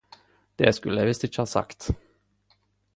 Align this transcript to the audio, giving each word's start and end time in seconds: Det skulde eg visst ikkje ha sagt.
Det 0.61 0.71
skulde 0.77 1.03
eg 1.05 1.09
visst 1.11 1.27
ikkje 1.29 1.45
ha 1.45 1.49
sagt. 1.55 1.89